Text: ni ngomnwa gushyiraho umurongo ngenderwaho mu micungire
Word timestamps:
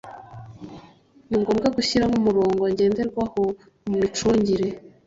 ni 1.27 1.35
ngomnwa 1.41 1.67
gushyiraho 1.77 2.13
umurongo 2.19 2.61
ngenderwaho 2.73 3.41
mu 3.87 3.95
micungire 4.01 4.67